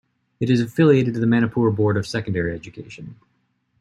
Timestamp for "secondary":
2.07-2.55